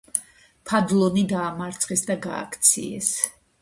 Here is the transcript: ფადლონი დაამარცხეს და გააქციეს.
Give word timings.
ფადლონი 0.71 1.25
დაამარცხეს 1.33 2.05
და 2.11 2.19
გააქციეს. 2.29 3.17